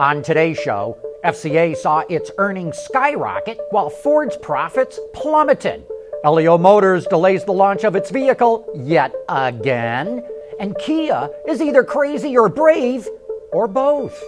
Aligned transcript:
On 0.00 0.22
today's 0.22 0.58
show, 0.58 0.98
FCA 1.26 1.76
saw 1.76 1.98
its 2.08 2.30
earnings 2.38 2.78
skyrocket 2.78 3.60
while 3.68 3.90
Ford's 3.90 4.34
profits 4.38 4.98
plummeted. 5.12 5.84
Elio 6.24 6.56
Motors 6.56 7.06
delays 7.06 7.44
the 7.44 7.52
launch 7.52 7.84
of 7.84 7.94
its 7.94 8.10
vehicle 8.10 8.66
yet 8.74 9.14
again. 9.28 10.24
And 10.58 10.74
Kia 10.78 11.28
is 11.46 11.60
either 11.60 11.84
crazy 11.84 12.34
or 12.34 12.48
brave, 12.48 13.06
or 13.52 13.68
both. 13.68 14.18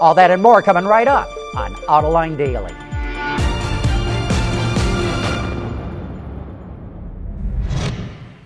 All 0.00 0.16
that 0.16 0.32
and 0.32 0.42
more 0.42 0.62
coming 0.62 0.84
right 0.84 1.06
up 1.06 1.28
on 1.54 1.74
Autoline 1.86 2.36
Daily. 2.36 2.74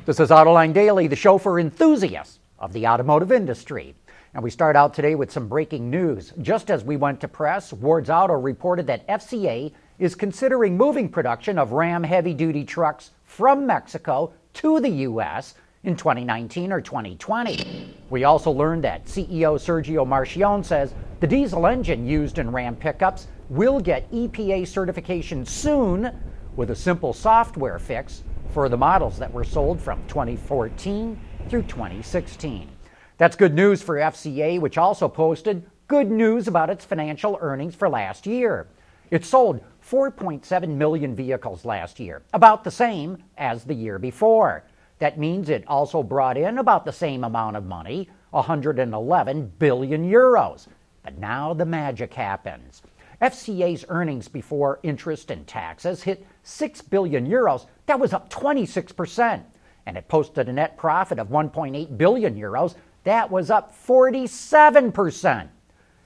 This 0.05 0.21
is 0.21 0.29
Autoline 0.29 0.75
Daily, 0.75 1.07
the 1.07 1.17
show 1.17 1.39
for 1.39 1.59
enthusiasts 1.59 2.41
of 2.59 2.75
the 2.75 2.87
automotive 2.87 3.33
industry. 3.33 3.95
And 4.35 4.43
we 4.43 4.51
start 4.51 4.75
out 4.75 4.93
today 4.93 5.15
with 5.15 5.31
some 5.31 5.47
breaking 5.47 5.89
news. 5.89 6.33
Just 6.43 6.69
as 6.69 6.83
we 6.83 6.97
went 6.97 7.21
to 7.21 7.29
press, 7.29 7.73
Ward's 7.73 8.11
Auto 8.11 8.35
reported 8.35 8.85
that 8.89 9.07
FCA 9.07 9.73
is 10.01 10.17
considering 10.17 10.77
moving 10.77 11.09
production 11.09 11.57
of 11.57 11.71
Ram 11.71 12.03
heavy 12.03 12.35
duty 12.35 12.65
trucks 12.65 13.13
from 13.23 13.65
Mexico 13.65 14.33
to 14.55 14.81
the 14.81 14.89
U.S. 14.89 15.55
in 15.85 15.95
2019 15.95 16.73
or 16.73 16.81
2020. 16.81 17.95
We 18.11 18.25
also 18.25 18.51
learned 18.51 18.83
that 18.83 19.05
CEO 19.05 19.55
Sergio 19.55 20.05
Marchionne 20.05 20.65
says 20.65 20.95
the 21.21 21.29
diesel 21.29 21.69
engine 21.69 22.05
used 22.05 22.39
in 22.39 22.51
Ram 22.51 22.75
pickups 22.75 23.29
will 23.51 23.79
get 23.79 24.11
EPA 24.11 24.67
certification 24.67 25.47
soon 25.47 26.11
with 26.57 26.71
a 26.71 26.77
simple 26.77 27.13
software 27.13 27.79
fix 27.79 28.25
for 28.51 28.69
the 28.69 28.77
models 28.77 29.17
that 29.17 29.33
were 29.33 29.45
sold 29.45 29.81
from 29.81 30.05
2014 30.09 31.21
through 31.49 31.63
2016. 31.63 32.74
That's 33.17 33.37
good 33.37 33.55
news 33.55 33.81
for 33.81 33.95
FCA, 33.95 34.61
which 34.61 34.77
also 34.77 35.09
posted 35.09 35.65
good 35.87 36.11
news 36.11 36.49
about 36.49 36.69
its 36.69 36.85
financial 36.85 37.39
earnings 37.41 37.77
for 37.77 37.89
last 37.89 38.27
year. 38.27 38.67
It 39.11 39.25
sold 39.25 39.61
4.7 39.89 40.69
million 40.69 41.15
vehicles 41.15 41.65
last 41.65 42.01
year, 42.01 42.23
about 42.33 42.65
the 42.65 42.73
same 42.73 43.23
as 43.39 43.63
the 43.63 43.75
year 43.75 44.01
before. 44.01 44.65
That 44.99 45.19
means 45.19 45.49
it 45.49 45.63
also 45.69 46.03
brought 46.03 46.37
in 46.37 46.59
about 46.59 46.85
the 46.85 46.93
same 46.93 47.23
amount 47.23 47.57
of 47.57 47.65
money, 47.65 48.09
111 48.31 49.53
billion 49.61 50.11
euros. 50.11 50.67
But 51.05 51.19
now 51.19 51.55
the 51.55 51.67
magic 51.67 52.15
happens. 52.15 52.83
FCA's 53.23 53.85
earnings 53.91 54.27
before 54.27 54.81
interest 54.83 55.31
and 55.31 55.47
taxes 55.47 56.03
hit 56.03 56.27
6 56.43 56.83
billion 56.83 57.29
euros. 57.29 57.67
That 57.87 58.01
was 58.01 58.13
up 58.13 58.29
26%. 58.29 59.45
And 59.87 59.97
it 59.97 60.09
posted 60.09 60.49
a 60.49 60.53
net 60.53 60.77
profit 60.77 61.21
of 61.21 61.29
1.8 61.29 61.97
billion 61.97 62.35
euros. 62.35 62.75
That 63.05 63.31
was 63.31 63.51
up 63.51 63.75
47%. 63.87 65.49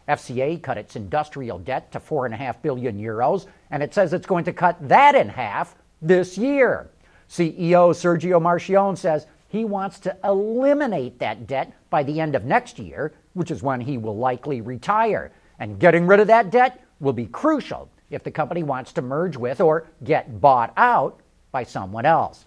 FCA 0.08 0.62
cut 0.62 0.78
its 0.78 0.96
industrial 0.96 1.58
debt 1.58 1.92
to 1.92 2.00
4.5 2.00 2.62
billion 2.62 2.98
euros, 2.98 3.46
and 3.70 3.82
it 3.82 3.94
says 3.94 4.12
it's 4.12 4.26
going 4.26 4.44
to 4.44 4.52
cut 4.52 4.76
that 4.88 5.14
in 5.14 5.28
half 5.28 5.76
this 6.02 6.38
year. 6.38 6.90
CEO 7.28 7.92
Sergio 7.92 8.40
Marchionne 8.40 8.96
says 8.96 9.26
he 9.48 9.64
wants 9.64 9.98
to 10.00 10.16
eliminate 10.24 11.18
that 11.18 11.46
debt 11.46 11.72
by 11.90 12.02
the 12.02 12.20
end 12.20 12.34
of 12.34 12.44
next 12.44 12.78
year, 12.78 13.12
which 13.34 13.50
is 13.50 13.62
when 13.62 13.80
he 13.80 13.98
will 13.98 14.16
likely 14.16 14.60
retire. 14.60 15.30
And 15.58 15.78
getting 15.78 16.06
rid 16.06 16.20
of 16.20 16.26
that 16.28 16.50
debt 16.50 16.82
will 17.00 17.12
be 17.12 17.26
crucial 17.26 17.90
if 18.10 18.24
the 18.24 18.30
company 18.30 18.62
wants 18.62 18.92
to 18.94 19.02
merge 19.02 19.36
with 19.36 19.60
or 19.60 19.86
get 20.04 20.40
bought 20.40 20.72
out 20.76 21.20
by 21.52 21.64
someone 21.64 22.06
else. 22.06 22.46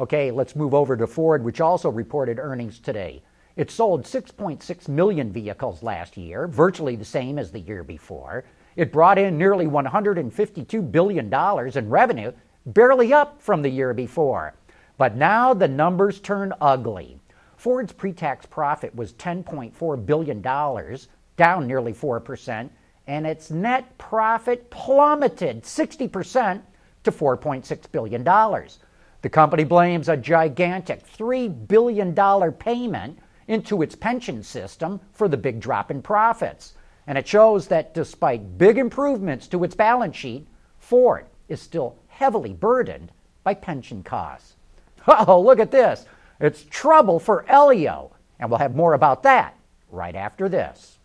Okay, 0.00 0.30
let's 0.30 0.56
move 0.56 0.74
over 0.74 0.96
to 0.96 1.06
Ford, 1.06 1.44
which 1.44 1.60
also 1.60 1.90
reported 1.90 2.38
earnings 2.38 2.78
today. 2.78 3.22
It 3.54 3.70
sold 3.70 4.04
6.6 4.04 4.88
million 4.88 5.30
vehicles 5.30 5.82
last 5.82 6.16
year, 6.16 6.48
virtually 6.48 6.96
the 6.96 7.04
same 7.04 7.38
as 7.38 7.52
the 7.52 7.60
year 7.60 7.84
before. 7.84 8.44
It 8.76 8.92
brought 8.92 9.18
in 9.18 9.36
nearly 9.36 9.66
$152 9.66 10.90
billion 10.90 11.32
in 11.76 11.90
revenue, 11.90 12.32
barely 12.64 13.12
up 13.12 13.42
from 13.42 13.60
the 13.60 13.68
year 13.68 13.92
before. 13.92 14.54
But 14.96 15.16
now 15.16 15.52
the 15.52 15.68
numbers 15.68 16.20
turn 16.20 16.54
ugly. 16.60 17.20
Ford's 17.56 17.92
pre 17.92 18.12
tax 18.12 18.46
profit 18.46 18.94
was 18.94 19.12
$10.4 19.14 20.06
billion, 20.06 20.40
down 20.40 21.66
nearly 21.66 21.92
4%, 21.92 22.70
and 23.06 23.26
its 23.26 23.50
net 23.50 23.98
profit 23.98 24.70
plummeted 24.70 25.62
60% 25.62 26.62
to 27.04 27.12
$4.6 27.12 27.92
billion. 27.92 28.24
The 28.24 29.28
company 29.28 29.64
blames 29.64 30.08
a 30.08 30.16
gigantic 30.16 31.06
$3 31.06 31.68
billion 31.68 32.14
payment 32.54 33.18
into 33.48 33.82
its 33.82 33.94
pension 33.94 34.42
system 34.42 35.00
for 35.12 35.28
the 35.28 35.36
big 35.36 35.60
drop 35.60 35.90
in 35.90 36.02
profits. 36.02 36.74
And 37.06 37.18
it 37.18 37.26
shows 37.26 37.68
that 37.68 37.94
despite 37.94 38.58
big 38.58 38.78
improvements 38.78 39.48
to 39.48 39.64
its 39.64 39.74
balance 39.74 40.16
sheet, 40.16 40.46
Ford 40.78 41.26
is 41.48 41.60
still 41.60 41.96
heavily 42.08 42.52
burdened 42.52 43.12
by 43.44 43.54
pension 43.54 44.02
costs. 44.02 44.54
Oh, 45.08 45.40
look 45.40 45.58
at 45.58 45.72
this. 45.72 46.06
It's 46.38 46.62
trouble 46.62 47.18
for 47.18 47.44
Elio. 47.48 48.12
And 48.38 48.48
we'll 48.48 48.60
have 48.60 48.76
more 48.76 48.94
about 48.94 49.24
that 49.24 49.56
right 49.90 50.14
after 50.14 50.48
this. 50.48 50.98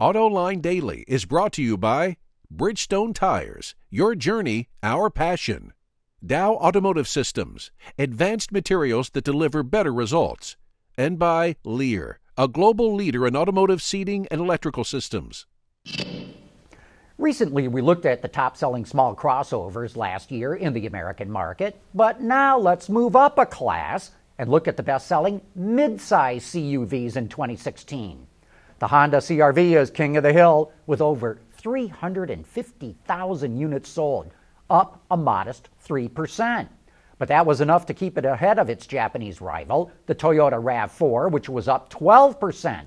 AutoLine 0.00 0.60
Daily 0.60 1.04
is 1.06 1.24
brought 1.24 1.52
to 1.52 1.62
you 1.62 1.76
by 1.76 2.16
Bridgestone 2.52 3.14
Tires, 3.14 3.74
your 3.90 4.16
journey, 4.16 4.68
our 4.82 5.08
passion. 5.10 5.72
Dow 6.24 6.54
Automotive 6.56 7.08
Systems, 7.08 7.70
advanced 7.98 8.52
materials 8.52 9.08
that 9.10 9.24
deliver 9.24 9.62
better 9.62 9.90
results. 9.90 10.58
And 10.98 11.18
by 11.18 11.56
Lear, 11.64 12.18
a 12.36 12.46
global 12.46 12.94
leader 12.94 13.26
in 13.26 13.34
automotive 13.34 13.80
seating 13.80 14.28
and 14.30 14.38
electrical 14.38 14.84
systems. 14.84 15.46
Recently, 17.16 17.68
we 17.68 17.80
looked 17.80 18.04
at 18.04 18.20
the 18.20 18.28
top 18.28 18.58
selling 18.58 18.84
small 18.84 19.16
crossovers 19.16 19.96
last 19.96 20.30
year 20.30 20.54
in 20.54 20.74
the 20.74 20.86
American 20.86 21.30
market, 21.30 21.80
but 21.94 22.20
now 22.20 22.58
let's 22.58 22.90
move 22.90 23.16
up 23.16 23.38
a 23.38 23.46
class 23.46 24.10
and 24.38 24.50
look 24.50 24.68
at 24.68 24.76
the 24.76 24.82
best 24.82 25.06
selling 25.06 25.40
mid-size 25.54 26.44
CUVs 26.44 27.16
in 27.16 27.30
2016. 27.30 28.26
The 28.78 28.88
Honda 28.88 29.18
CRV 29.18 29.80
is 29.80 29.90
king 29.90 30.18
of 30.18 30.22
the 30.22 30.34
hill 30.34 30.70
with 30.86 31.00
over 31.00 31.38
350,000 31.56 33.56
units 33.56 33.88
sold, 33.88 34.34
up 34.70 35.02
a 35.10 35.16
modest 35.16 35.68
3%. 35.86 36.68
But 37.18 37.28
that 37.28 37.44
was 37.44 37.60
enough 37.60 37.84
to 37.86 37.94
keep 37.94 38.16
it 38.16 38.24
ahead 38.24 38.58
of 38.58 38.70
its 38.70 38.86
Japanese 38.86 39.42
rival, 39.42 39.90
the 40.06 40.14
Toyota 40.14 40.62
RAV4, 40.62 41.30
which 41.30 41.50
was 41.50 41.68
up 41.68 41.90
12%. 41.90 42.86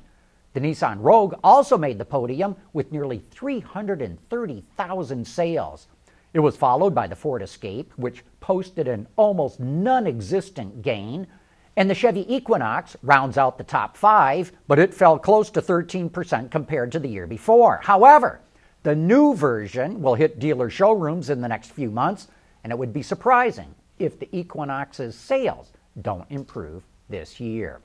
The 0.54 0.60
Nissan 0.60 0.98
Rogue 1.02 1.36
also 1.44 1.78
made 1.78 2.00
the 2.00 2.06
podium 2.06 2.56
with 2.74 2.92
nearly 2.92 3.24
330,000 3.30 5.28
sales. 5.28 5.88
It 6.34 6.40
was 6.40 6.58
followed 6.58 6.96
by 6.96 7.06
the 7.06 7.16
Ford 7.16 7.44
Escape, 7.44 7.94
which 7.96 8.24
posted 8.40 8.88
an 8.88 9.08
almost 9.16 9.60
non 9.60 10.08
existent 10.08 10.82
gain. 10.82 11.28
And 11.76 11.90
the 11.90 11.96
Chevy 11.96 12.32
Equinox 12.34 12.96
rounds 13.02 13.38
out 13.38 13.58
the 13.58 13.64
top 13.64 13.98
five, 13.98 14.52
but 14.68 14.80
it 14.80 14.94
fell 14.94 15.18
close 15.18 15.50
to 15.52 15.62
13% 15.62 16.52
compared 16.52 16.92
to 16.92 17.00
the 17.00 17.08
year 17.08 17.26
before. 17.26 17.80
However, 17.84 18.42
the 18.84 18.96
new 18.96 19.34
version 19.34 20.02
will 20.02 20.16
hit 20.16 20.40
dealer 20.40 20.70
showrooms 20.70 21.30
in 21.30 21.42
the 21.42 21.48
next 21.48 21.72
few 21.72 21.90
months, 21.90 22.28
and 22.64 22.72
it 22.72 22.78
would 22.78 22.94
be 22.94 23.02
surprising 23.02 23.74
if 23.98 24.20
the 24.20 24.30
Equinox's 24.38 25.16
sales 25.16 25.72
don't 26.02 26.30
improve 26.30 26.84
this 27.10 27.40
year. 27.40 27.82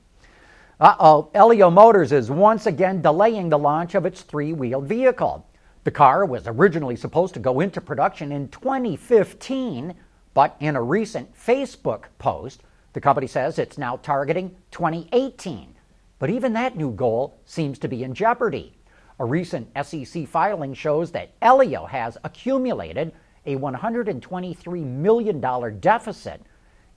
Uh 0.80 0.94
oh, 1.00 1.30
Elio 1.34 1.70
Motors 1.70 2.12
is 2.12 2.30
once 2.30 2.66
again 2.66 3.02
delaying 3.02 3.48
the 3.48 3.58
launch 3.58 3.94
of 3.94 4.06
its 4.06 4.22
three 4.22 4.52
wheeled 4.52 4.86
vehicle. 4.86 5.44
The 5.84 5.90
car 5.90 6.24
was 6.24 6.46
originally 6.46 6.96
supposed 6.96 7.34
to 7.34 7.40
go 7.40 7.60
into 7.60 7.80
production 7.80 8.30
in 8.30 8.48
2015, 8.48 9.94
but 10.34 10.56
in 10.60 10.76
a 10.76 10.82
recent 10.82 11.34
Facebook 11.36 12.04
post, 12.18 12.62
the 12.92 13.00
company 13.00 13.26
says 13.26 13.58
it's 13.58 13.78
now 13.78 13.96
targeting 13.96 14.56
2018. 14.70 15.74
But 16.18 16.30
even 16.30 16.52
that 16.54 16.76
new 16.76 16.92
goal 16.92 17.40
seems 17.44 17.78
to 17.80 17.88
be 17.88 18.02
in 18.02 18.14
jeopardy. 18.14 18.77
A 19.20 19.24
recent 19.24 19.68
SEC 19.84 20.28
filing 20.28 20.74
shows 20.74 21.10
that 21.12 21.32
Elio 21.42 21.86
has 21.86 22.16
accumulated 22.22 23.12
a 23.46 23.56
$123 23.56 24.84
million 24.84 25.80
deficit 25.80 26.42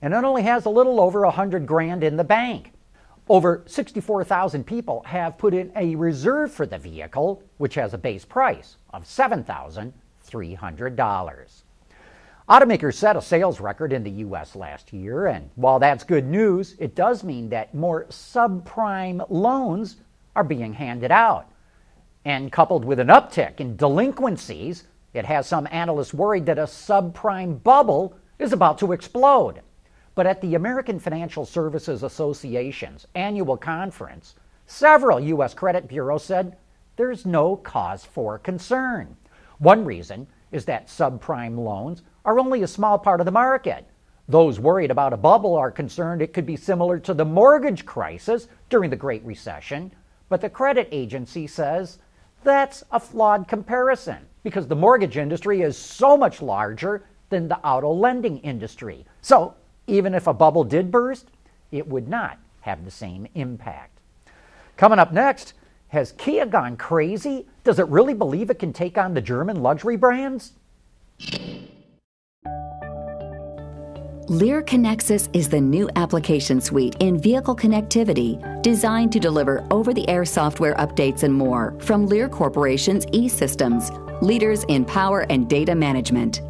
and 0.02 0.14
it 0.14 0.24
only 0.24 0.42
has 0.42 0.66
a 0.66 0.70
little 0.70 1.00
over 1.00 1.22
100 1.22 1.66
grand 1.66 2.04
in 2.04 2.16
the 2.16 2.24
bank. 2.24 2.72
Over 3.28 3.62
64,000 3.66 4.66
people 4.66 5.04
have 5.06 5.38
put 5.38 5.54
in 5.54 5.70
a 5.76 5.94
reserve 5.94 6.52
for 6.52 6.66
the 6.66 6.78
vehicle, 6.78 7.40
which 7.58 7.76
has 7.76 7.94
a 7.94 7.98
base 7.98 8.24
price 8.24 8.74
of 8.92 9.04
$7,300. 9.04 11.62
Automakers 12.48 12.94
set 12.94 13.14
a 13.16 13.22
sales 13.22 13.60
record 13.60 13.92
in 13.92 14.02
the 14.02 14.10
U.S. 14.10 14.56
last 14.56 14.92
year, 14.92 15.28
and 15.28 15.48
while 15.54 15.78
that's 15.78 16.02
good 16.02 16.26
news, 16.26 16.74
it 16.80 16.96
does 16.96 17.22
mean 17.22 17.48
that 17.50 17.72
more 17.72 18.06
subprime 18.06 19.24
loans 19.30 19.98
are 20.34 20.42
being 20.42 20.72
handed 20.72 21.12
out. 21.12 21.51
And 22.24 22.52
coupled 22.52 22.84
with 22.84 23.00
an 23.00 23.08
uptick 23.08 23.58
in 23.60 23.76
delinquencies, 23.76 24.84
it 25.12 25.24
has 25.26 25.46
some 25.46 25.68
analysts 25.70 26.14
worried 26.14 26.46
that 26.46 26.58
a 26.58 26.64
subprime 26.64 27.62
bubble 27.62 28.16
is 28.38 28.52
about 28.52 28.78
to 28.78 28.92
explode. 28.92 29.60
But 30.14 30.26
at 30.26 30.40
the 30.40 30.54
American 30.54 30.98
Financial 30.98 31.44
Services 31.44 32.02
Association's 32.02 33.06
annual 33.14 33.56
conference, 33.56 34.34
several 34.66 35.20
U.S. 35.20 35.54
credit 35.54 35.88
bureaus 35.88 36.24
said 36.24 36.56
there's 36.96 37.24
no 37.24 37.56
cause 37.56 38.04
for 38.04 38.38
concern. 38.38 39.16
One 39.58 39.84
reason 39.84 40.26
is 40.50 40.64
that 40.66 40.88
subprime 40.88 41.56
loans 41.56 42.02
are 42.24 42.38
only 42.38 42.62
a 42.62 42.68
small 42.68 42.98
part 42.98 43.20
of 43.20 43.26
the 43.26 43.32
market. 43.32 43.86
Those 44.28 44.60
worried 44.60 44.90
about 44.90 45.12
a 45.12 45.16
bubble 45.16 45.54
are 45.56 45.70
concerned 45.70 46.22
it 46.22 46.32
could 46.32 46.46
be 46.46 46.56
similar 46.56 46.98
to 47.00 47.14
the 47.14 47.24
mortgage 47.24 47.84
crisis 47.84 48.48
during 48.68 48.90
the 48.90 48.96
Great 48.96 49.24
Recession, 49.24 49.92
but 50.28 50.40
the 50.40 50.50
credit 50.50 50.88
agency 50.92 51.46
says 51.46 51.98
that's 52.44 52.84
a 52.90 53.00
flawed 53.00 53.48
comparison 53.48 54.18
because 54.42 54.66
the 54.66 54.76
mortgage 54.76 55.16
industry 55.16 55.62
is 55.62 55.76
so 55.76 56.16
much 56.16 56.42
larger 56.42 57.04
than 57.30 57.48
the 57.48 57.58
auto 57.58 57.92
lending 57.92 58.38
industry. 58.38 59.06
So, 59.20 59.54
even 59.86 60.14
if 60.14 60.26
a 60.26 60.34
bubble 60.34 60.64
did 60.64 60.90
burst, 60.90 61.28
it 61.70 61.86
would 61.86 62.08
not 62.08 62.38
have 62.60 62.84
the 62.84 62.90
same 62.90 63.26
impact. 63.34 63.98
Coming 64.76 64.98
up 64.98 65.12
next, 65.12 65.54
has 65.88 66.12
Kia 66.12 66.46
gone 66.46 66.76
crazy? 66.76 67.46
Does 67.64 67.78
it 67.78 67.86
really 67.88 68.14
believe 68.14 68.50
it 68.50 68.58
can 68.58 68.72
take 68.72 68.96
on 68.96 69.14
the 69.14 69.20
German 69.20 69.62
luxury 69.62 69.96
brands? 69.96 70.52
Lear 74.32 74.62
Connexus 74.62 75.28
is 75.34 75.50
the 75.50 75.60
new 75.60 75.90
application 75.94 76.58
suite 76.58 76.96
in 77.00 77.18
vehicle 77.18 77.54
connectivity 77.54 78.40
designed 78.62 79.12
to 79.12 79.20
deliver 79.20 79.62
over 79.70 79.92
the 79.92 80.08
air 80.08 80.24
software 80.24 80.74
updates 80.76 81.22
and 81.22 81.34
more 81.34 81.78
from 81.80 82.06
Lear 82.06 82.30
Corporation's 82.30 83.04
e 83.12 83.28
systems, 83.28 83.90
leaders 84.22 84.64
in 84.68 84.86
power 84.86 85.26
and 85.28 85.50
data 85.50 85.74
management. 85.74 86.40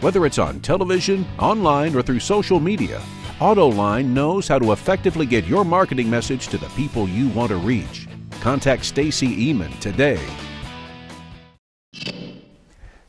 Whether 0.00 0.26
it's 0.26 0.38
on 0.38 0.58
television, 0.58 1.24
online, 1.38 1.94
or 1.94 2.02
through 2.02 2.18
social 2.18 2.58
media, 2.58 3.00
AutoLine 3.38 4.06
knows 4.06 4.48
how 4.48 4.58
to 4.58 4.72
effectively 4.72 5.24
get 5.24 5.46
your 5.46 5.64
marketing 5.64 6.10
message 6.10 6.48
to 6.48 6.58
the 6.58 6.68
people 6.70 7.08
you 7.08 7.28
want 7.28 7.50
to 7.50 7.58
reach. 7.58 8.08
Contact 8.40 8.84
Stacy 8.84 9.52
Eman 9.54 9.78
today 9.78 10.18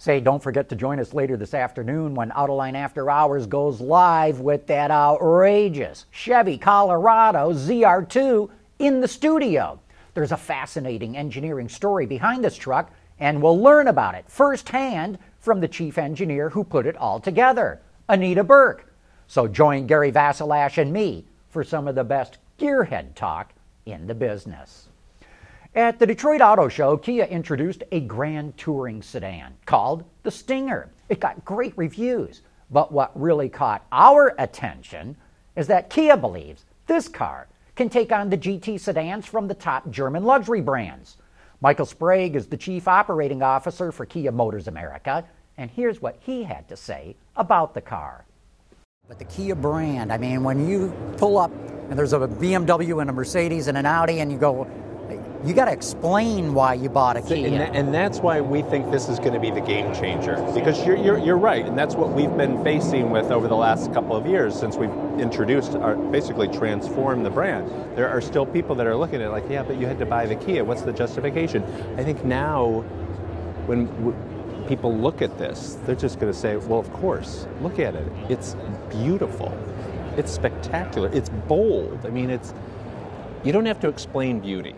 Say, 0.07 0.21
don't 0.21 0.42
forget 0.42 0.69
to 0.69 0.75
join 0.77 1.01
us 1.01 1.13
later 1.13 1.36
this 1.36 1.54
afternoon 1.54 2.15
when 2.15 2.30
Autoline 2.30 2.75
After 2.75 3.09
Hours 3.09 3.45
goes 3.45 3.81
live 3.81 4.39
with 4.39 4.65
that 4.68 4.89
outrageous 4.89 6.06
Chevy 6.12 6.57
Colorado 6.57 7.51
ZR2 7.51 8.50
in 8.80 9.01
the 9.01 9.07
studio. 9.09 9.81
There's 10.13 10.31
a 10.31 10.38
fascinating 10.38 11.18
engineering 11.18 11.68
story 11.68 12.06
behind 12.06 12.42
this 12.42 12.56
truck, 12.56 12.89
and 13.19 13.42
we'll 13.42 13.59
learn 13.59 13.89
about 13.89 14.15
it 14.15 14.24
firsthand 14.30 15.19
from 15.42 15.59
the 15.59 15.68
chief 15.68 15.98
engineer 15.98 16.51
who 16.51 16.63
put 16.63 16.86
it 16.86 16.95
all 16.95 17.19
together, 17.19 17.81
Anita 18.07 18.45
Burke. 18.45 18.89
So 19.27 19.45
join 19.45 19.88
Gary 19.88 20.13
Vasilash 20.13 20.77
and 20.77 20.94
me 20.94 21.25
for 21.50 21.65
some 21.65 21.86
of 21.86 21.95
the 21.95 22.06
best 22.06 22.38
gearhead 22.57 23.13
talk 23.13 23.51
in 23.86 24.07
the 24.07 24.15
business. 24.15 24.88
At 25.75 25.99
the 25.99 26.07
Detroit 26.07 26.41
Auto 26.41 26.69
Show, 26.69 26.97
Kia 26.97 27.25
introduced 27.25 27.83
a 27.91 27.99
grand 27.99 28.57
touring 28.57 29.01
sedan 29.01 29.55
called 29.65 30.05
the 30.23 30.31
Stinger. 30.31 30.89
It 31.09 31.19
got 31.19 31.45
great 31.45 31.77
reviews, 31.77 32.41
but 32.71 32.91
what 32.91 33.19
really 33.19 33.49
caught 33.49 33.85
our 33.91 34.33
attention 34.39 35.17
is 35.55 35.67
that 35.67 35.89
Kia 35.89 36.17
believes 36.17 36.65
this 36.87 37.07
car 37.07 37.47
can 37.75 37.89
take 37.89 38.11
on 38.11 38.29
the 38.29 38.37
GT 38.37 38.79
sedans 38.79 39.25
from 39.25 39.47
the 39.47 39.53
top 39.53 39.89
German 39.91 40.23
luxury 40.23 40.61
brands. 40.61 41.17
Michael 41.61 41.85
Sprague 41.85 42.35
is 42.35 42.47
the 42.47 42.57
Chief 42.57 42.87
Operating 42.87 43.41
Officer 43.41 43.91
for 43.91 44.05
Kia 44.05 44.31
Motors 44.31 44.67
America, 44.67 45.25
and 45.57 45.69
here's 45.69 46.01
what 46.01 46.17
he 46.19 46.43
had 46.43 46.67
to 46.69 46.77
say 46.77 47.15
about 47.35 47.73
the 47.73 47.81
car. 47.81 48.25
But 49.07 49.19
the 49.19 49.25
Kia 49.25 49.55
brand, 49.55 50.11
I 50.11 50.17
mean, 50.17 50.43
when 50.43 50.67
you 50.67 50.93
pull 51.17 51.37
up 51.37 51.51
and 51.89 51.97
there's 51.97 52.13
a 52.13 52.19
BMW 52.19 52.99
and 53.01 53.09
a 53.09 53.13
Mercedes 53.13 53.67
and 53.67 53.77
an 53.77 53.85
Audi, 53.85 54.19
and 54.19 54.31
you 54.31 54.37
go, 54.37 54.67
you 55.45 55.54
got 55.54 55.66
to 55.66 55.72
explain 55.72 56.54
why 56.54 56.74
you 56.74 56.89
bought 56.89 57.16
a 57.16 57.22
Kia. 57.22 57.48
And, 57.48 57.75
and, 57.75 57.94
that's 57.94 58.19
why 58.19 58.42
we 58.42 58.63
think 58.63 58.92
this 58.92 59.07
is 59.07 59.19
going 59.19 59.34
to 59.34 59.39
be 59.39 59.51
the 59.51 59.62
game 59.62 59.94
changer. 59.94 60.36
Because 60.54 60.86
you're, 60.86 60.98
you're, 60.98 61.19
you're, 61.19 61.38
right, 61.38 61.66
and 61.66 61.78
that's 61.78 61.95
what 61.95 62.12
we've 62.12 62.36
been 62.36 62.63
facing 62.63 63.12
with 63.12 63.31
over 63.31 63.48
the 63.48 63.56
last 63.56 63.94
couple 63.94 64.16
of 64.16 64.25
years 64.25 64.57
since 64.57 64.75
we've 64.75 64.89
introduced, 65.19 65.75
our, 65.75 65.95
basically 65.95 66.48
transformed 66.48 67.25
the 67.25 67.30
brand. 67.30 67.69
There 67.95 68.10
are 68.10 68.19
still 68.19 68.45
people 68.45 68.75
that 68.75 68.88
are 68.88 68.95
looking 68.95 69.16
at 69.16 69.28
it 69.28 69.30
like, 69.30 69.45
yeah, 69.50 69.63
but 69.63 69.80
you 69.80 69.86
had 69.86 70.00
to 70.00 70.06
buy 70.06 70.25
the 70.25 70.36
Kia. 70.36 70.63
What's 70.63 70.81
the 70.81 70.94
justification? 70.94 71.63
I 71.98 72.04
think 72.04 72.25
now, 72.25 72.81
when 73.68 73.86
w- 73.86 74.16
people 74.68 74.95
look 74.95 75.22
at 75.22 75.38
this, 75.38 75.78
they're 75.86 75.95
just 75.95 76.19
going 76.19 76.34
to 76.34 76.38
say, 76.38 76.57
well, 76.57 76.80
of 76.80 76.92
course, 76.94 77.48
look 77.62 77.80
at 77.80 77.95
it. 77.95 78.12
It's 78.28 78.56
beautiful. 78.89 79.56
It's 80.18 80.31
spectacular. 80.31 81.12
It's 81.13 81.30
bold. 81.30 82.06
I 82.06 82.10
mean, 82.10 82.31
it's, 82.31 82.54
you 83.44 83.51
don't 83.51 83.68
have 83.68 83.80
to 83.81 83.88
explain 83.88 84.39
beauty. 84.39 84.75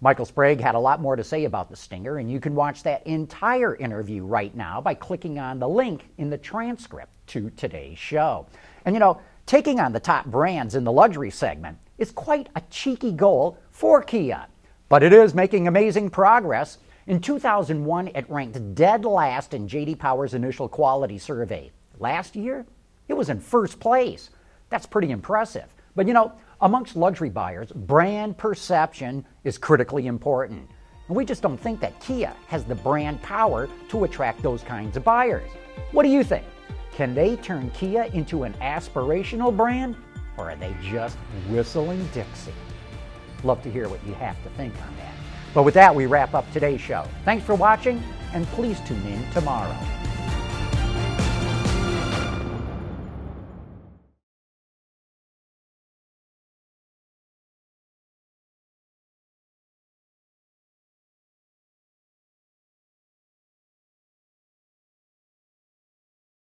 Michael 0.00 0.26
Sprague 0.26 0.60
had 0.60 0.74
a 0.74 0.80
lot 0.80 1.00
more 1.00 1.16
to 1.16 1.24
say 1.24 1.44
about 1.44 1.70
the 1.70 1.76
Stinger, 1.76 2.18
and 2.18 2.30
you 2.30 2.38
can 2.38 2.54
watch 2.54 2.82
that 2.82 3.06
entire 3.06 3.74
interview 3.76 4.24
right 4.24 4.54
now 4.54 4.80
by 4.80 4.92
clicking 4.92 5.38
on 5.38 5.58
the 5.58 5.68
link 5.68 6.08
in 6.18 6.28
the 6.28 6.36
transcript 6.36 7.10
to 7.28 7.50
today's 7.50 7.98
show. 7.98 8.46
And 8.84 8.94
you 8.94 9.00
know, 9.00 9.20
taking 9.46 9.80
on 9.80 9.92
the 9.92 10.00
top 10.00 10.26
brands 10.26 10.74
in 10.74 10.84
the 10.84 10.92
luxury 10.92 11.30
segment 11.30 11.78
is 11.96 12.10
quite 12.10 12.48
a 12.54 12.62
cheeky 12.68 13.10
goal 13.10 13.58
for 13.70 14.02
Kia, 14.02 14.46
but 14.90 15.02
it 15.02 15.14
is 15.14 15.34
making 15.34 15.66
amazing 15.66 16.10
progress. 16.10 16.76
In 17.06 17.20
2001, 17.20 18.08
it 18.08 18.28
ranked 18.28 18.74
dead 18.74 19.04
last 19.06 19.54
in 19.54 19.66
JD 19.66 19.98
Power's 19.98 20.34
initial 20.34 20.68
quality 20.68 21.18
survey. 21.18 21.70
Last 21.98 22.36
year, 22.36 22.66
it 23.08 23.14
was 23.14 23.30
in 23.30 23.40
first 23.40 23.80
place. 23.80 24.28
That's 24.68 24.86
pretty 24.86 25.10
impressive. 25.10 25.72
But 25.94 26.06
you 26.06 26.12
know, 26.12 26.32
Amongst 26.62 26.96
luxury 26.96 27.28
buyers, 27.28 27.70
brand 27.70 28.38
perception 28.38 29.26
is 29.44 29.58
critically 29.58 30.06
important. 30.06 30.66
And 31.06 31.16
we 31.16 31.26
just 31.26 31.42
don't 31.42 31.58
think 31.58 31.80
that 31.80 32.00
Kia 32.00 32.32
has 32.46 32.64
the 32.64 32.74
brand 32.74 33.20
power 33.20 33.68
to 33.90 34.04
attract 34.04 34.42
those 34.42 34.62
kinds 34.62 34.96
of 34.96 35.04
buyers. 35.04 35.50
What 35.92 36.04
do 36.04 36.08
you 36.08 36.24
think? 36.24 36.46
Can 36.94 37.14
they 37.14 37.36
turn 37.36 37.70
Kia 37.72 38.04
into 38.14 38.44
an 38.44 38.54
aspirational 38.54 39.54
brand, 39.54 39.96
or 40.38 40.50
are 40.50 40.56
they 40.56 40.74
just 40.82 41.18
whistling 41.50 42.08
Dixie? 42.14 42.54
Love 43.44 43.62
to 43.62 43.70
hear 43.70 43.90
what 43.90 44.04
you 44.06 44.14
have 44.14 44.42
to 44.42 44.48
think 44.50 44.72
on 44.76 44.96
that. 44.96 45.12
But 45.52 45.64
with 45.64 45.74
that, 45.74 45.94
we 45.94 46.06
wrap 46.06 46.32
up 46.32 46.50
today's 46.52 46.80
show. 46.80 47.06
Thanks 47.26 47.44
for 47.44 47.54
watching, 47.54 48.02
and 48.32 48.46
please 48.46 48.80
tune 48.80 49.06
in 49.06 49.30
tomorrow. 49.32 49.76